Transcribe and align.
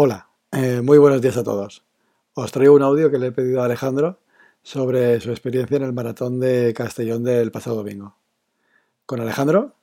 Hola, 0.00 0.28
eh, 0.52 0.80
muy 0.80 0.96
buenos 0.98 1.20
días 1.20 1.36
a 1.38 1.42
todos. 1.42 1.84
Os 2.34 2.52
traigo 2.52 2.72
un 2.72 2.84
audio 2.84 3.10
que 3.10 3.18
le 3.18 3.26
he 3.26 3.32
pedido 3.32 3.60
a 3.60 3.64
Alejandro 3.64 4.20
sobre 4.62 5.20
su 5.20 5.32
experiencia 5.32 5.76
en 5.76 5.82
el 5.82 5.92
maratón 5.92 6.38
de 6.38 6.72
Castellón 6.72 7.24
del 7.24 7.50
pasado 7.50 7.74
domingo. 7.78 8.14
Con 9.06 9.20
Alejandro, 9.20 9.74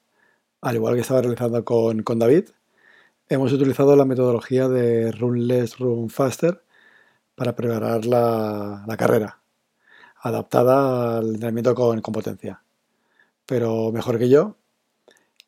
al 0.62 0.76
igual 0.76 0.96
que 0.96 1.02
estaba 1.02 1.22
realizando 1.22 1.66
con, 1.66 2.02
David, 2.18 2.46
hemos 3.28 3.52
utilizado 3.52 3.98
la 3.98 4.06
metodología 4.06 4.70
de 4.70 5.12
Run 5.12 5.50
Less, 5.50 5.80
Run 5.80 6.10
Faster 6.10 6.64
para 7.36 7.54
preparar 7.54 8.06
la, 8.06 8.86
carrera, 8.98 9.42
adaptada 10.22 11.18
al 11.18 11.28
entrenamiento 11.28 11.76
con, 11.76 12.02
potencia. 12.02 12.64
Pero 13.46 13.92
mejor 13.92 14.18
que 14.18 14.30
yo, 14.30 14.56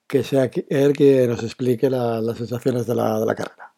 que 0.08 0.26
sea 0.26 0.52
él 0.68 0.92
quien 0.92 1.30
nos 1.30 1.42
explique 1.42 1.90
las 1.90 2.36
sensaciones 2.36 2.86
de 2.86 2.96
la 2.96 3.34
carrera. 3.34 3.77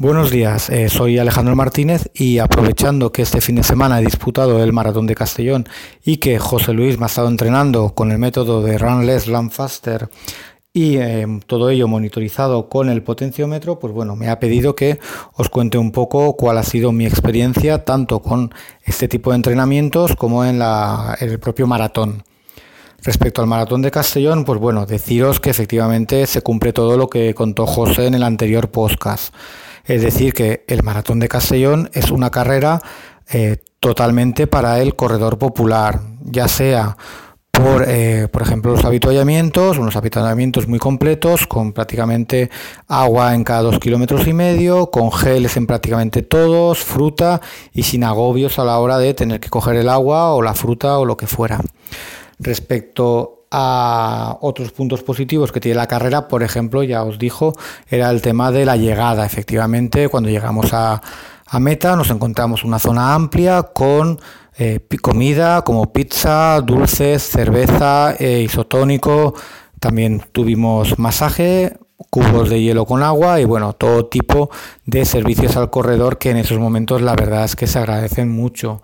Buenos 0.00 0.30
días, 0.30 0.70
eh, 0.70 0.88
soy 0.88 1.18
Alejandro 1.18 1.56
Martínez 1.56 2.08
y 2.14 2.38
aprovechando 2.38 3.10
que 3.10 3.22
este 3.22 3.40
fin 3.40 3.56
de 3.56 3.64
semana 3.64 3.98
he 3.98 4.04
disputado 4.04 4.62
el 4.62 4.72
Maratón 4.72 5.08
de 5.08 5.16
Castellón 5.16 5.68
y 6.04 6.18
que 6.18 6.38
José 6.38 6.72
Luis 6.72 6.96
me 6.98 7.06
ha 7.06 7.08
estado 7.08 7.26
entrenando 7.26 7.96
con 7.96 8.12
el 8.12 8.18
método 8.18 8.62
de 8.62 8.78
Run 8.78 9.06
Less, 9.06 9.26
Run 9.26 9.50
Faster 9.50 10.08
y 10.72 10.98
eh, 10.98 11.26
todo 11.48 11.68
ello 11.70 11.88
monitorizado 11.88 12.68
con 12.68 12.90
el 12.90 13.02
potenciómetro, 13.02 13.80
pues 13.80 13.92
bueno, 13.92 14.14
me 14.14 14.28
ha 14.28 14.38
pedido 14.38 14.76
que 14.76 15.00
os 15.34 15.48
cuente 15.48 15.78
un 15.78 15.90
poco 15.90 16.36
cuál 16.36 16.58
ha 16.58 16.62
sido 16.62 16.92
mi 16.92 17.04
experiencia 17.04 17.84
tanto 17.84 18.22
con 18.22 18.54
este 18.84 19.08
tipo 19.08 19.30
de 19.30 19.36
entrenamientos 19.36 20.14
como 20.14 20.44
en, 20.44 20.62
en 20.62 21.28
el 21.28 21.40
propio 21.40 21.66
maratón. 21.66 22.22
Respecto 23.02 23.42
al 23.42 23.48
maratón 23.48 23.82
de 23.82 23.90
Castellón, 23.90 24.44
pues 24.44 24.60
bueno, 24.60 24.86
deciros 24.86 25.40
que 25.40 25.50
efectivamente 25.50 26.24
se 26.28 26.40
cumple 26.40 26.72
todo 26.72 26.96
lo 26.96 27.08
que 27.08 27.34
contó 27.34 27.66
José 27.66 28.06
en 28.06 28.14
el 28.14 28.22
anterior 28.22 28.70
podcast. 28.70 29.34
Es 29.88 30.02
decir, 30.02 30.34
que 30.34 30.64
el 30.68 30.82
Maratón 30.82 31.18
de 31.18 31.28
Castellón 31.28 31.90
es 31.94 32.10
una 32.10 32.30
carrera 32.30 32.82
eh, 33.32 33.56
totalmente 33.80 34.46
para 34.46 34.80
el 34.80 34.94
corredor 34.94 35.38
popular, 35.38 36.00
ya 36.20 36.46
sea 36.46 36.96
por, 37.50 37.86
eh, 37.88 38.28
por 38.30 38.42
ejemplo, 38.42 38.72
los 38.72 38.84
habituallamientos, 38.84 39.78
unos 39.78 39.96
habituallamientos 39.96 40.68
muy 40.68 40.78
completos, 40.78 41.46
con 41.46 41.72
prácticamente 41.72 42.50
agua 42.86 43.34
en 43.34 43.44
cada 43.44 43.62
dos 43.62 43.78
kilómetros 43.78 44.26
y 44.28 44.34
medio, 44.34 44.90
con 44.90 45.10
geles 45.10 45.56
en 45.56 45.66
prácticamente 45.66 46.22
todos, 46.22 46.84
fruta 46.84 47.40
y 47.72 47.84
sin 47.84 48.04
agobios 48.04 48.58
a 48.58 48.64
la 48.64 48.78
hora 48.78 48.98
de 48.98 49.14
tener 49.14 49.40
que 49.40 49.48
coger 49.48 49.76
el 49.76 49.88
agua 49.88 50.34
o 50.34 50.42
la 50.42 50.54
fruta 50.54 50.98
o 50.98 51.06
lo 51.06 51.16
que 51.16 51.26
fuera. 51.26 51.60
Respecto 52.38 53.37
a 53.50 54.36
otros 54.40 54.72
puntos 54.72 55.02
positivos 55.02 55.52
que 55.52 55.60
tiene 55.60 55.76
la 55.76 55.86
carrera, 55.86 56.28
por 56.28 56.42
ejemplo, 56.42 56.82
ya 56.82 57.02
os 57.04 57.18
dijo, 57.18 57.54
era 57.88 58.10
el 58.10 58.22
tema 58.22 58.50
de 58.52 58.64
la 58.64 58.76
llegada. 58.76 59.24
Efectivamente, 59.24 60.08
cuando 60.08 60.28
llegamos 60.28 60.72
a, 60.72 61.00
meta 61.58 61.96
nos 61.96 62.10
encontramos 62.10 62.62
una 62.64 62.78
zona 62.78 63.14
amplia 63.14 63.62
con 63.62 64.20
eh, 64.58 64.80
comida 65.00 65.62
como 65.62 65.92
pizza, 65.92 66.60
dulces, 66.60 67.22
cerveza, 67.22 68.14
eh, 68.18 68.42
isotónico. 68.42 69.34
También 69.80 70.22
tuvimos 70.32 70.98
masaje, 70.98 71.78
cubos 72.10 72.50
de 72.50 72.60
hielo 72.60 72.84
con 72.84 73.02
agua 73.02 73.40
y 73.40 73.44
bueno, 73.44 73.72
todo 73.72 74.06
tipo 74.06 74.50
de 74.84 75.04
servicios 75.04 75.56
al 75.56 75.70
corredor 75.70 76.18
que 76.18 76.30
en 76.30 76.36
esos 76.36 76.58
momentos 76.58 77.02
la 77.02 77.14
verdad 77.14 77.44
es 77.44 77.56
que 77.56 77.66
se 77.66 77.78
agradecen 77.78 78.30
mucho. 78.30 78.82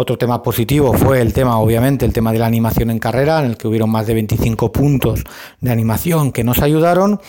Otro 0.00 0.16
tema 0.16 0.40
positivo 0.44 0.92
fue 0.92 1.20
el 1.20 1.32
tema, 1.32 1.58
obviamente, 1.58 2.06
el 2.06 2.12
tema 2.12 2.32
de 2.32 2.38
la 2.38 2.46
animación 2.46 2.88
en 2.90 3.00
carrera, 3.00 3.40
en 3.40 3.46
el 3.46 3.56
que 3.56 3.66
hubieron 3.66 3.90
más 3.90 4.06
de 4.06 4.14
25 4.14 4.70
puntos 4.70 5.24
de 5.60 5.72
animación 5.72 6.30
que 6.30 6.44
nos 6.44 6.60
ayudaron 6.60 7.20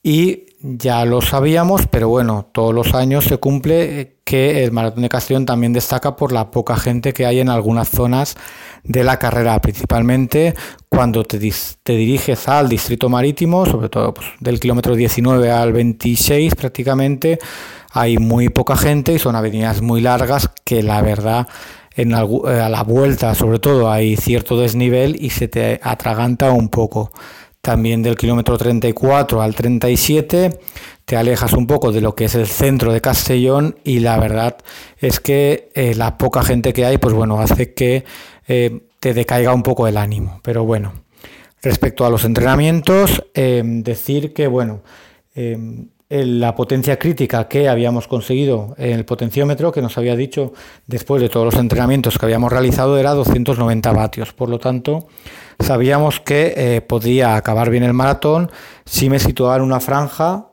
y 0.00 0.44
ya 0.60 1.04
lo 1.06 1.20
sabíamos, 1.20 1.88
pero 1.90 2.08
bueno, 2.08 2.46
todos 2.52 2.72
los 2.72 2.94
años 2.94 3.24
se 3.24 3.38
cumple 3.38 4.18
que 4.22 4.62
el 4.62 4.70
Maratón 4.70 5.02
de 5.02 5.08
Castellón 5.08 5.44
también 5.44 5.72
destaca 5.72 6.14
por 6.14 6.30
la 6.30 6.52
poca 6.52 6.76
gente 6.76 7.12
que 7.12 7.26
hay 7.26 7.40
en 7.40 7.48
algunas 7.48 7.88
zonas 7.88 8.36
de 8.84 9.02
la 9.02 9.18
carrera, 9.18 9.60
principalmente 9.60 10.54
cuando 10.88 11.24
te, 11.24 11.40
diriges 11.40 12.48
al 12.48 12.68
distrito 12.68 13.08
marítimo, 13.08 13.66
sobre 13.66 13.88
todo 13.88 14.14
pues, 14.14 14.28
del 14.38 14.60
kilómetro 14.60 14.94
19 14.94 15.50
al 15.50 15.72
26 15.72 16.54
prácticamente, 16.54 17.40
hay 17.90 18.18
muy 18.18 18.50
poca 18.50 18.76
gente 18.76 19.14
y 19.14 19.18
son 19.18 19.34
avenidas 19.34 19.82
muy 19.82 20.00
largas 20.00 20.48
que 20.64 20.82
la 20.84 21.02
verdad 21.02 21.48
en 21.96 22.12
eh, 22.12 22.14
a 22.14 22.68
la 22.68 22.82
vuelta 22.82 23.34
sobre 23.34 23.58
todo 23.58 23.90
hay 23.90 24.16
cierto 24.16 24.58
desnivel 24.58 25.16
y 25.20 25.30
se 25.30 25.48
te 25.48 25.80
atraganta 25.82 26.50
un 26.52 26.68
poco. 26.68 27.12
También 27.60 28.02
del 28.02 28.16
kilómetro 28.16 28.58
34 28.58 29.40
al 29.40 29.54
37 29.54 30.60
te 31.04 31.16
alejas 31.16 31.52
un 31.54 31.66
poco 31.66 31.92
de 31.92 32.00
lo 32.00 32.14
que 32.14 32.26
es 32.26 32.34
el 32.34 32.46
centro 32.46 32.92
de 32.92 33.00
Castellón 33.00 33.76
y 33.84 34.00
la 34.00 34.18
verdad 34.18 34.56
es 34.98 35.20
que 35.20 35.70
eh, 35.74 35.94
la 35.94 36.18
poca 36.18 36.42
gente 36.42 36.72
que 36.72 36.84
hay 36.84 36.98
pues 36.98 37.14
bueno 37.14 37.40
hace 37.40 37.72
que 37.72 38.04
eh, 38.48 38.80
te 39.00 39.14
decaiga 39.14 39.54
un 39.54 39.62
poco 39.62 39.86
el 39.86 39.96
ánimo. 39.96 40.40
Pero 40.42 40.64
bueno, 40.64 40.92
respecto 41.62 42.04
a 42.04 42.10
los 42.10 42.24
entrenamientos, 42.24 43.24
decir 43.34 44.34
que 44.34 44.46
bueno, 44.46 44.82
la 46.08 46.54
potencia 46.54 46.98
crítica 46.98 47.48
que 47.48 47.68
habíamos 47.68 48.06
conseguido 48.08 48.74
en 48.78 48.92
el 48.92 49.04
potenciómetro, 49.04 49.72
que 49.72 49.82
nos 49.82 49.96
había 49.96 50.16
dicho 50.16 50.52
después 50.86 51.22
de 51.22 51.28
todos 51.28 51.46
los 51.46 51.60
entrenamientos 51.60 52.18
que 52.18 52.26
habíamos 52.26 52.52
realizado, 52.52 52.98
era 52.98 53.12
290 53.12 53.92
vatios. 53.92 54.32
Por 54.32 54.48
lo 54.48 54.58
tanto, 54.58 55.08
sabíamos 55.58 56.20
que 56.20 56.54
eh, 56.56 56.80
podría 56.82 57.36
acabar 57.36 57.70
bien 57.70 57.84
el 57.84 57.94
maratón 57.94 58.50
si 58.84 59.08
me 59.08 59.18
situaba 59.18 59.56
en 59.56 59.62
una 59.62 59.80
franja 59.80 60.50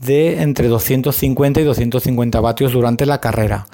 de 0.00 0.40
entre 0.42 0.68
250 0.68 1.60
y 1.60 1.64
250 1.64 2.40
vatios 2.40 2.72
durante 2.72 3.04
la 3.04 3.20
carrera, 3.20 3.66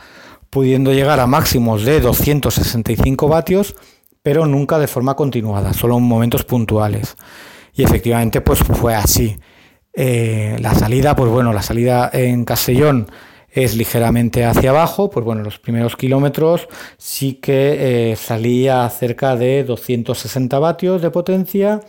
pudiendo 0.50 0.92
llegar 0.92 1.20
a 1.20 1.28
máximos 1.28 1.84
de 1.84 2.00
265 2.00 3.28
vatios, 3.28 3.76
pero 4.22 4.44
nunca 4.44 4.80
de 4.80 4.88
forma 4.88 5.14
continuada, 5.14 5.72
solo 5.72 5.96
en 5.98 6.02
momentos 6.02 6.44
puntuales. 6.44 7.16
Y 7.74 7.84
efectivamente, 7.84 8.40
pues 8.40 8.58
fue 8.58 8.94
así. 8.94 9.36
Eh, 9.98 10.56
la 10.60 10.74
salida, 10.74 11.16
pues 11.16 11.30
bueno, 11.30 11.54
la 11.54 11.62
salida 11.62 12.10
en 12.12 12.44
Castellón 12.44 13.06
es 13.50 13.74
ligeramente 13.74 14.44
hacia 14.44 14.68
abajo, 14.68 15.08
pues 15.08 15.24
bueno, 15.24 15.42
los 15.42 15.58
primeros 15.58 15.96
kilómetros 15.96 16.68
sí 16.98 17.34
que 17.34 18.10
eh, 18.12 18.16
salía 18.16 18.86
cerca 18.90 19.36
de 19.36 19.64
260 19.64 20.58
vatios 20.58 21.00
de 21.00 21.10
potencia 21.10 21.80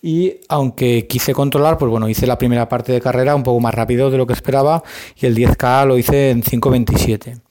y 0.00 0.40
aunque 0.48 1.06
quise 1.06 1.34
controlar, 1.34 1.76
pues 1.76 1.90
bueno, 1.90 2.08
hice 2.08 2.26
la 2.26 2.38
primera 2.38 2.66
parte 2.66 2.92
de 2.92 3.02
carrera 3.02 3.34
un 3.34 3.42
poco 3.42 3.60
más 3.60 3.74
rápido 3.74 4.10
de 4.10 4.16
lo 4.16 4.26
que 4.26 4.32
esperaba 4.32 4.82
y 5.14 5.26
el 5.26 5.36
10K 5.36 5.86
lo 5.86 5.98
hice 5.98 6.30
en 6.30 6.42
5.27 6.42 7.42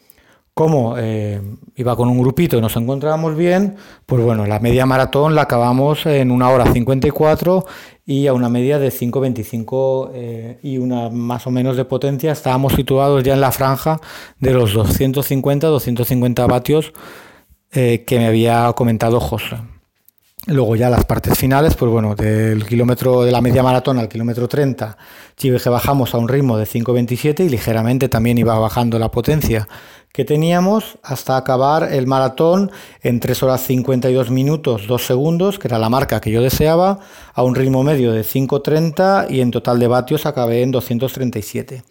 como 0.53 0.95
eh, 0.97 1.41
iba 1.75 1.95
con 1.95 2.09
un 2.09 2.19
grupito 2.19 2.57
y 2.57 2.61
nos 2.61 2.75
encontrábamos 2.75 3.35
bien, 3.35 3.75
pues 4.05 4.23
bueno, 4.23 4.45
la 4.45 4.59
media 4.59 4.85
maratón 4.85 5.33
la 5.33 5.43
acabamos 5.43 6.05
en 6.05 6.29
una 6.29 6.49
hora 6.49 6.71
54 6.71 7.65
y 8.05 8.27
a 8.27 8.33
una 8.33 8.49
media 8.49 8.79
de 8.79 8.89
5.25 8.89 10.11
eh, 10.13 10.59
y 10.61 10.77
una 10.77 11.09
más 11.09 11.47
o 11.47 11.51
menos 11.51 11.77
de 11.77 11.85
potencia. 11.85 12.31
Estábamos 12.31 12.73
situados 12.73 13.23
ya 13.23 13.33
en 13.33 13.41
la 13.41 13.51
franja 13.51 13.99
de 14.39 14.53
los 14.53 14.75
250-250 14.75 16.47
vatios 16.49 16.93
eh, 17.71 18.03
que 18.05 18.19
me 18.19 18.27
había 18.27 18.71
comentado 18.73 19.19
José. 19.19 19.57
Luego 20.45 20.75
ya 20.75 20.89
las 20.89 21.05
partes 21.05 21.37
finales, 21.37 21.73
pues 21.75 21.89
bueno, 21.89 22.15
del 22.15 22.65
kilómetro 22.65 23.23
de 23.23 23.31
la 23.31 23.39
media 23.39 23.63
maratón 23.63 23.97
al 23.97 24.09
kilómetro 24.09 24.49
30, 24.49 24.97
que 25.37 25.69
bajamos 25.69 26.13
a 26.13 26.17
un 26.17 26.27
ritmo 26.27 26.57
de 26.57 26.65
5.27 26.65 27.45
y 27.45 27.49
ligeramente 27.49 28.09
también 28.09 28.37
iba 28.37 28.59
bajando 28.59 28.99
la 28.99 29.09
potencia 29.09 29.69
que 30.13 30.25
teníamos 30.25 30.99
hasta 31.01 31.37
acabar 31.37 31.91
el 31.91 32.05
maratón 32.05 32.71
en 33.01 33.19
3 33.19 33.43
horas 33.43 33.61
52 33.61 34.29
minutos 34.29 34.85
2 34.85 35.03
segundos, 35.03 35.57
que 35.57 35.67
era 35.67 35.79
la 35.79 35.89
marca 35.89 36.21
que 36.21 36.29
yo 36.29 36.43
deseaba, 36.43 36.99
a 37.33 37.41
un 37.41 37.55
ritmo 37.55 37.83
medio 37.83 38.11
de 38.11 38.21
5.30 38.21 39.31
y 39.31 39.41
en 39.41 39.49
total 39.49 39.79
de 39.79 39.87
vatios 39.87 40.27
acabé 40.27 40.61
en 40.61 40.69
237. 40.69 41.83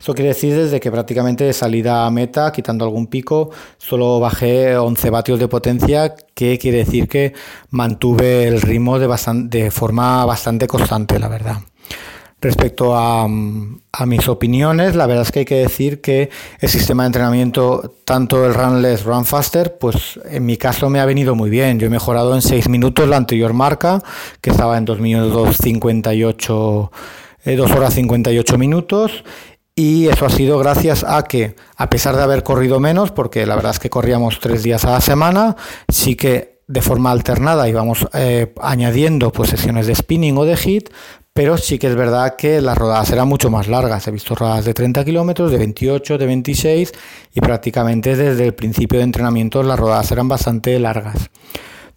Eso 0.00 0.14
quiere 0.14 0.28
decir 0.28 0.56
desde 0.56 0.80
que 0.80 0.90
prácticamente 0.90 1.44
de 1.44 1.52
salida 1.52 2.06
a 2.06 2.10
meta, 2.10 2.50
quitando 2.50 2.86
algún 2.86 3.08
pico, 3.08 3.50
solo 3.76 4.20
bajé 4.20 4.78
11 4.78 5.10
vatios 5.10 5.38
de 5.38 5.48
potencia, 5.48 6.14
que 6.34 6.58
quiere 6.58 6.78
decir 6.78 7.08
que 7.08 7.34
mantuve 7.68 7.95
el 8.00 8.60
ritmo 8.60 8.98
de, 8.98 9.70
forma 9.70 10.24
bastante 10.24 10.66
constante, 10.66 11.18
la 11.18 11.28
verdad. 11.28 11.58
Respecto 12.40 12.94
a, 12.96 13.26
mis 13.28 14.28
opiniones, 14.28 14.94
la 14.94 15.06
verdad 15.06 15.22
es 15.22 15.32
que 15.32 15.38
hay 15.40 15.44
que 15.44 15.56
decir 15.56 16.00
que 16.00 16.28
el 16.60 16.68
sistema 16.68 17.02
de 17.02 17.06
entrenamiento, 17.08 17.94
tanto 18.04 18.44
el 18.44 18.54
Run 18.54 18.82
Less, 18.82 19.04
Run 19.04 19.24
Faster, 19.24 19.78
pues 19.78 20.20
en 20.30 20.44
mi 20.44 20.56
caso 20.56 20.90
me 20.90 21.00
ha 21.00 21.06
venido 21.06 21.34
muy 21.34 21.48
bien. 21.48 21.78
Yo 21.78 21.86
he 21.86 21.90
mejorado 21.90 22.34
en 22.34 22.42
6 22.42 22.68
minutos 22.68 23.08
la 23.08 23.16
anterior 23.16 23.54
marca, 23.54 24.02
que 24.40 24.50
estaba 24.50 24.76
en 24.76 24.84
2 24.84 25.00
minutos 25.00 25.56
58, 25.62 26.92
2 27.44 27.70
horas 27.72 27.94
58 27.94 28.58
minutos. 28.58 29.24
Y 29.78 30.08
eso 30.08 30.24
ha 30.24 30.30
sido 30.30 30.58
gracias 30.58 31.04
a 31.04 31.22
que, 31.24 31.54
a 31.76 31.90
pesar 31.90 32.16
de 32.16 32.22
haber 32.22 32.42
corrido 32.42 32.80
menos, 32.80 33.10
porque 33.10 33.44
la 33.44 33.56
verdad 33.56 33.72
es 33.72 33.78
que 33.78 33.90
corríamos 33.90 34.40
tres 34.40 34.62
días 34.62 34.86
a 34.86 34.92
la 34.92 35.02
semana, 35.02 35.54
sí 35.88 36.16
que 36.16 36.55
de 36.68 36.82
forma 36.82 37.10
alternada 37.10 37.68
íbamos 37.68 38.06
eh, 38.12 38.52
añadiendo 38.60 39.30
pues, 39.30 39.50
sesiones 39.50 39.86
de 39.86 39.94
spinning 39.94 40.36
o 40.36 40.44
de 40.44 40.56
hit 40.56 40.90
pero 41.36 41.58
sí 41.58 41.78
que 41.78 41.86
es 41.88 41.94
verdad 41.94 42.34
que 42.34 42.62
las 42.62 42.78
rodadas 42.78 43.10
eran 43.10 43.28
mucho 43.28 43.50
más 43.50 43.68
largas. 43.68 44.08
He 44.08 44.10
visto 44.10 44.34
rodadas 44.34 44.64
de 44.64 44.72
30 44.72 45.04
kilómetros, 45.04 45.50
de 45.50 45.58
28, 45.58 46.16
de 46.16 46.24
26 46.24 46.92
y 47.34 47.40
prácticamente 47.42 48.16
desde 48.16 48.46
el 48.46 48.54
principio 48.54 49.00
de 49.00 49.04
entrenamiento 49.04 49.62
las 49.62 49.78
rodadas 49.78 50.10
eran 50.12 50.28
bastante 50.28 50.78
largas. 50.78 51.28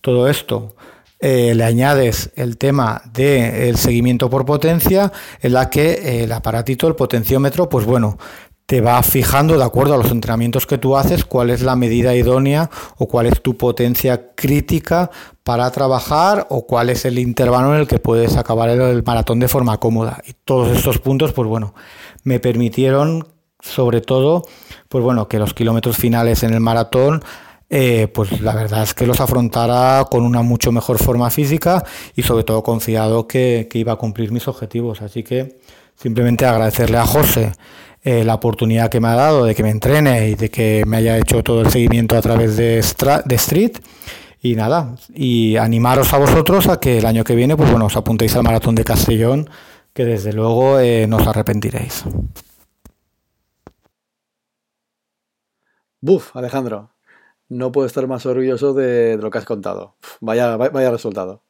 Todo 0.02 0.28
esto 0.28 0.76
eh, 1.22 1.54
le 1.56 1.64
añades 1.64 2.32
el 2.36 2.58
tema 2.58 3.02
del 3.14 3.78
seguimiento 3.78 4.30
por 4.30 4.46
potencia, 4.46 5.10
en 5.42 5.54
la 5.54 5.70
que 5.70 6.22
el 6.24 6.34
aparatito, 6.34 6.90
el 6.90 6.96
potenciómetro, 6.96 7.70
pues 7.70 7.86
bueno, 7.86 8.18
te 8.70 8.82
va 8.82 9.02
fijando 9.02 9.58
de 9.58 9.64
acuerdo 9.64 9.96
a 9.96 9.98
los 9.98 10.12
entrenamientos 10.12 10.68
que 10.68 10.78
tú 10.78 10.96
haces 10.96 11.26
cuál 11.26 11.50
es 11.50 11.64
la 11.64 11.76
medida 11.76 12.14
idónea 12.14 12.70
o 13.00 13.08
cuál 13.08 13.26
es 13.26 13.42
tu 13.42 13.58
potencia 13.58 14.36
crítica 14.36 15.10
para 15.44 15.72
trabajar 15.72 16.46
o 16.52 16.68
cuál 16.68 16.92
es 16.92 17.04
el 17.06 17.18
intervalo 17.18 17.74
en 17.74 17.82
el 17.82 17.88
que 17.88 17.98
puedes 17.98 18.38
acabar 18.38 18.70
el, 18.70 19.02
maratón 19.02 19.40
de 19.40 19.48
forma 19.48 19.80
cómoda. 19.80 20.22
Y 20.28 20.34
todos 20.46 20.70
estos 20.70 21.00
puntos, 21.00 21.34
pues 21.34 21.50
bueno, 21.50 21.74
me 22.24 22.40
permitieron 22.40 23.28
sobre 23.60 24.02
todo, 24.02 24.46
pues 24.88 25.04
bueno, 25.04 25.28
que 25.28 25.40
los 25.40 25.56
kilómetros 25.56 25.98
finales 25.98 26.44
en 26.44 26.54
el 26.54 26.60
maratón 26.60 27.24
eh, 27.72 28.08
pues 28.14 28.40
la 28.40 28.54
verdad 28.54 28.84
es 28.84 28.94
que 28.94 29.08
los 29.08 29.20
afrontara 29.20 30.06
con 30.12 30.24
una 30.24 30.44
mucho 30.44 30.72
mejor 30.72 31.00
forma 31.00 31.32
física 31.32 31.84
y 32.16 32.22
sobre 32.22 32.44
todo 32.44 32.62
confiado 32.62 33.26
que, 33.26 33.68
que 33.68 33.80
iba 33.80 33.94
a 33.94 33.96
cumplir 33.96 34.32
mis 34.32 34.48
objetivos. 34.48 35.02
Así 35.02 35.24
que 35.24 35.58
simplemente 35.96 36.46
agradecerle 36.46 36.98
a 36.98 37.08
José 37.08 37.52
eh, 38.04 38.24
la 38.24 38.36
oportunidad 38.36 38.90
que 38.90 39.00
me 39.00 39.10
ha 39.10 39.16
dado 39.16 39.44
de 39.44 39.56
que 39.56 39.64
me 39.64 39.70
entrene 39.72 40.30
y 40.30 40.36
de 40.36 40.50
que 40.50 40.84
me 40.88 40.98
haya 40.98 41.18
hecho 41.18 41.44
todo 41.44 41.62
el 41.62 41.70
seguimiento 41.70 42.18
a 42.18 42.22
través 42.22 42.56
de, 42.56 42.84
de 43.26 43.36
Street. 43.36 43.78
Y 44.42 44.56
nada, 44.56 44.96
y 45.14 45.58
animaros 45.58 46.14
a 46.14 46.18
vosotros 46.18 46.68
a 46.68 46.80
que 46.80 47.00
el 47.00 47.06
año 47.06 47.26
que 47.26 47.36
viene, 47.36 47.58
pues 47.58 47.70
bueno, 47.70 47.88
os 47.88 47.98
apuntéis 47.98 48.36
al 48.38 48.44
maratón 48.44 48.74
de 48.74 48.86
Castellón, 48.86 49.50
que 49.94 50.06
desde 50.06 50.32
luego 50.32 50.80
eh, 50.80 51.08
no 51.08 51.18
os 51.18 51.28
arrepentiréis. 51.28 52.06
Buf, 56.00 56.34
Alejandro, 56.38 56.92
no 57.50 57.72
puedo 57.74 57.86
estar 57.86 58.08
más 58.08 58.26
orgulloso 58.26 58.74
de, 58.74 59.18
lo 59.18 59.30
que 59.30 59.40
has 59.40 59.46
contado. 59.46 59.98
vaya, 60.22 60.56
vaya 60.56 60.92
resultado. 60.92 61.44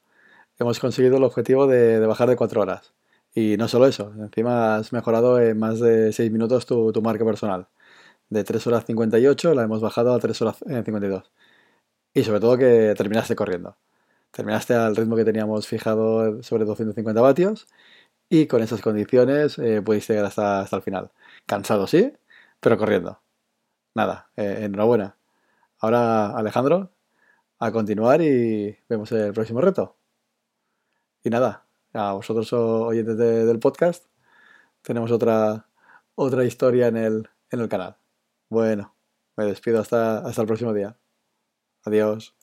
Hemos 0.58 0.80
conseguido 0.80 1.18
el 1.18 1.24
objetivo 1.24 1.68
de 1.68 2.00
bajar 2.08 2.28
de 2.28 2.36
cuatro 2.36 2.62
horas. 2.62 2.94
Y 3.34 3.58
no 3.58 3.68
solo 3.68 3.88
eso, 3.88 4.14
encima 4.18 4.78
has 4.78 4.92
mejorado 4.94 5.40
en 5.40 5.58
más 5.60 5.80
de 5.80 6.12
6 6.14 6.32
minutos 6.32 6.66
tu, 6.66 6.94
marca 7.02 7.26
personal. 7.26 7.68
De 8.30 8.44
3 8.44 8.68
horas 8.68 8.86
58 8.86 9.54
la 9.56 9.64
hemos 9.64 9.82
bajado 9.82 10.14
a 10.14 10.20
3 10.20 10.42
horas 10.42 10.58
52. 10.86 11.32
Y 12.14 12.24
sobre 12.24 12.40
todo 12.40 12.58
que 12.58 12.94
terminaste 12.98 13.36
corriendo. 13.36 13.78
Terminaste 14.32 14.76
al 14.76 14.96
ritmo 14.96 15.16
que 15.16 15.26
teníamos 15.26 15.68
fijado 15.68 16.44
sobre 16.44 16.66
250 16.66 17.22
vatios 17.22 17.68
y 18.30 18.48
con 18.48 18.62
esas 18.64 18.82
condiciones 18.82 19.58
eh, 19.60 19.82
pudiste 19.82 20.14
llegar 20.14 20.28
hasta, 20.28 20.62
hasta 20.62 20.78
el 20.78 20.84
final. 20.84 21.12
Cansado, 21.46 21.88
sí, 21.88 22.14
pero 22.60 22.78
corriendo. 22.78 23.22
Nada, 23.96 24.30
eh, 24.38 24.60
enhorabuena. 24.64 25.18
Ahora, 25.80 26.38
Alejandro, 26.38 26.92
a 27.60 27.72
continuar 27.72 28.22
y 28.22 28.78
vemos 28.90 29.12
el 29.12 29.34
próximo 29.34 29.62
reto. 29.62 29.98
Y 31.24 31.30
nada, 31.30 31.66
a 31.94 32.14
vosotros 32.14 32.52
oyentes 32.54 33.18
del 33.18 33.60
podcast, 33.60 34.06
tenemos 34.82 35.12
otra, 35.12 35.68
otra 36.16 36.46
historia 36.46 36.88
en 36.88 36.98
el, 36.98 37.30
en 37.52 37.60
el 37.60 37.70
canal. 37.70 37.98
Bueno, 38.50 38.96
me 39.36 39.46
despido 39.46 39.80
hasta, 39.82 40.20
hasta 40.20 40.42
el 40.42 40.48
próximo 40.48 40.74
día. 40.74 40.98
Adiós. 41.84 42.39